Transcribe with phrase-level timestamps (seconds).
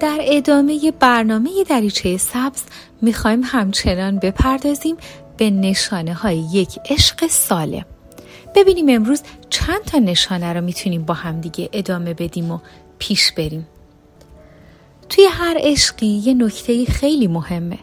[0.00, 2.62] در ادامه برنامه دریچه سبز
[3.02, 4.96] می‌خوایم همچنان بپردازیم
[5.36, 7.84] به نشانه های یک عشق سالم.
[8.54, 12.58] ببینیم امروز چند تا نشانه رو می‌تونیم با هم دیگه ادامه بدیم و
[12.98, 13.66] پیش بریم.
[15.08, 17.78] توی هر عشقی یه نکته خیلی مهمه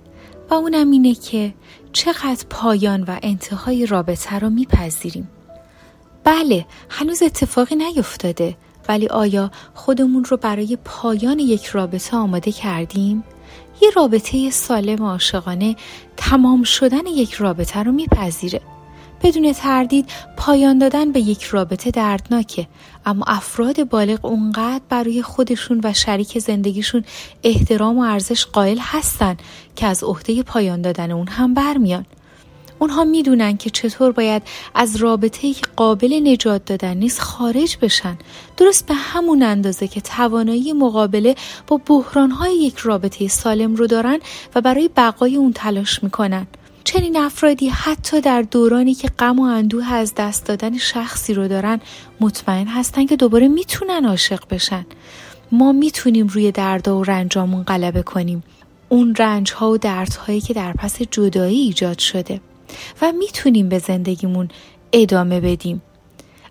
[0.49, 1.53] و اونم اینه که
[1.93, 5.29] چقدر پایان و انتهای رابطه رو میپذیریم.
[6.23, 8.55] بله هنوز اتفاقی نیفتاده
[8.89, 13.23] ولی آیا خودمون رو برای پایان یک رابطه آماده کردیم؟
[13.81, 15.75] یه رابطه سالم عاشقانه
[16.17, 18.61] تمام شدن یک رابطه رو میپذیره.
[19.23, 22.67] بدون تردید پایان دادن به یک رابطه دردناکه.
[23.05, 27.03] اما افراد بالغ اونقدر برای خودشون و شریک زندگیشون
[27.43, 29.37] احترام و ارزش قائل هستن
[29.75, 32.05] که از عهده پایان دادن اون هم برمیان.
[32.79, 34.43] اونها می‌دونن که چطور باید
[34.75, 38.17] از رابطه قابل نجات دادن نیست خارج بشن.
[38.57, 41.35] درست به همون اندازه که توانایی مقابله
[41.67, 44.19] با بحرانهای یک رابطه سالم رو دارن
[44.55, 46.47] و برای بقای اون تلاش می‌کنن.
[46.83, 51.79] چنین افرادی حتی در دورانی که غم و اندوه از دست دادن شخصی رو دارن
[52.19, 54.85] مطمئن هستن که دوباره می‌تونن عاشق بشن.
[55.51, 58.43] ما می‌تونیم روی دردا و رنجامون غلبه کنیم.
[58.89, 62.41] اون رنج ها و دردهایی که در پس جدایی ایجاد شده.
[63.01, 64.49] و می‌تونیم به زندگیمون
[64.93, 65.81] ادامه بدیم.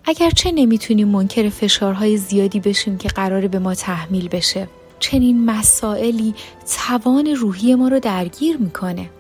[0.04, 4.68] اگرچه نمی‌تونیم منکر فشارهای زیادی بشیم که قراره به ما تحمیل بشه
[4.98, 6.34] چنین مسائلی
[6.76, 9.10] توان روحی ما رو درگیر می‌کنه.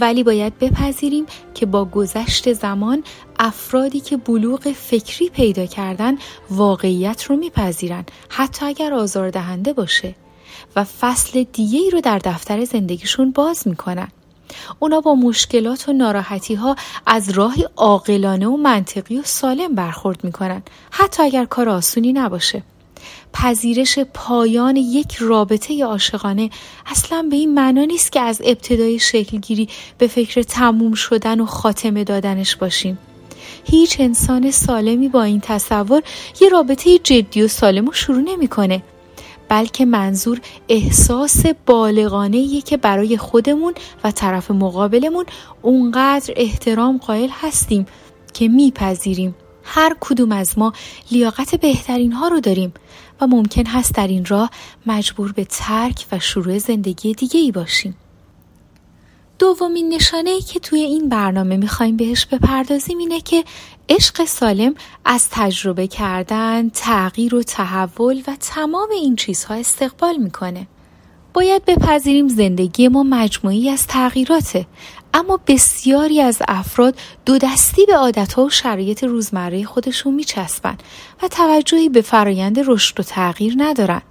[0.00, 3.04] ولی باید بپذیریم که با گذشت زمان
[3.38, 6.18] افرادی که بلوغ فکری پیدا کردن
[6.50, 10.14] واقعیت رو میپذیرن حتی اگر آزاردهنده باشه
[10.76, 14.08] و فصل دیگه ای رو در دفتر زندگیشون باز می‌کنن.
[14.78, 16.76] اونا با مشکلات و ناراحتی ها
[17.06, 22.62] از راهی عاقلانه و منطقی و سالم برخورد می‌کنن حتی اگر کار آسونی نباشه.
[23.32, 26.50] پذیرش پایان یک رابطه عاشقانه
[26.86, 29.68] اصلا به این معنا نیست که از ابتدای شکلگیری
[29.98, 32.98] به فکر تموم شدن و خاتمه دادنش باشیم.
[33.64, 36.02] هیچ انسان سالمی با این تصور
[36.40, 38.82] یه رابطه جدی و سالم رو شروع نمی‌کنه.
[39.52, 43.74] بلکه منظور احساس بالغانه که برای خودمون
[44.04, 45.24] و طرف مقابلمون
[45.62, 47.86] اونقدر احترام قائل هستیم
[48.34, 50.72] که میپذیریم هر کدوم از ما
[51.10, 52.74] لیاقت بهترین ها رو داریم
[53.20, 54.50] و ممکن هست در این راه
[54.86, 57.96] مجبور به ترک و شروع زندگی دیگه ای باشیم.
[59.42, 63.44] دومین نشانه ای که توی این برنامه می‌خوایم بهش بپردازیم اینه که
[63.88, 70.66] عشق سالم از تجربه کردن، تغییر و تحول و تمام این چیزها استقبال می‌کنه.
[71.34, 74.66] باید بپذیریم زندگی ما مجموعی از تغییراته
[75.14, 80.78] اما بسیاری از افراد دو دستی به عادتها و شرایط روزمره خودشون میچسبن
[81.22, 84.02] و توجهی به فرایند رشد و تغییر ندارن.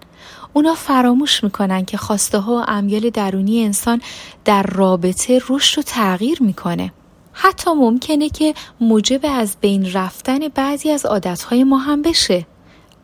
[0.54, 4.02] اونا فراموش می‌کنن که خواسته ها و امیال درونی انسان
[4.46, 6.94] در رابطه رشد و تغییر می‌کنه.
[7.34, 12.46] حتی ممکنه که موجب از بین رفتن بعضی از عادتهای ما هم بشه.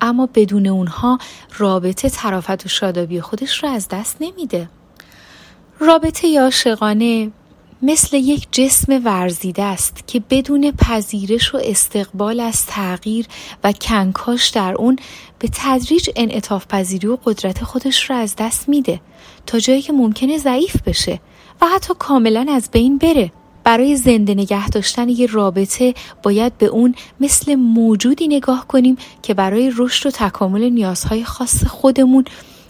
[0.01, 1.17] اما بدون اونها
[1.57, 4.69] رابطه طرافت و شادابی خودش رو از دست نمیده.
[5.79, 7.31] رابطه عاشقانه
[7.81, 13.25] مثل یک جسم ورزیده است که بدون پذیرش و استقبال از تغییر
[13.63, 14.99] و کنکاش در اون
[15.39, 18.99] به تدریج انعطاف پذیری و قدرت خودش را از دست میده
[19.45, 21.19] تا جایی که ممکنه ضعیف بشه
[21.61, 23.31] و حتی کاملا از بین بره.
[23.63, 29.73] برای زنده نگه داشتن یه رابطه باید به اون مثل موجودی نگاه کنیم که برای
[29.77, 32.25] رشد و تکامل نیازهای خاص خودمون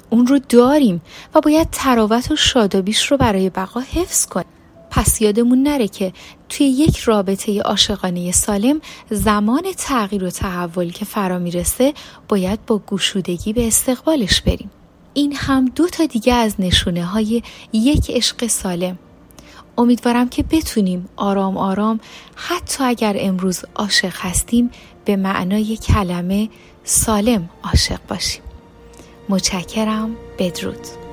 [0.09, 1.01] اون رو داریم
[1.35, 4.56] و باید تراوت و شادابیش رو برای بقا حفظ کنیم.
[4.89, 6.13] پس یادمون نره که
[6.49, 11.93] توی یک رابطه عاشقانه سالم زمان تغییر و تحول که فرا می‌رسه
[12.27, 14.71] باید با گوشودگی به استقبالش بریم.
[15.13, 17.43] این هم دو تا دیگه از نشونه های
[17.73, 18.97] یک عشق سالم.
[19.77, 21.99] امیدوارم که بتونیم آرام آرام
[22.35, 24.71] حتی اگر امروز عاشق هستیم
[25.05, 26.49] به معنای کلمه
[26.83, 28.41] سالم عاشق باشیم.
[29.29, 30.15] متشکرم.
[30.39, 31.06] بدرود.